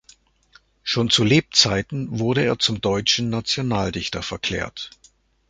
Schon 0.81 1.11
zu 1.11 1.23
Lebzeiten 1.23 2.17
wurde 2.17 2.43
er 2.43 2.57
zum 2.57 2.81
deutschen 2.81 3.29
Nationaldichter 3.29 4.23
verklärt. 4.23 4.89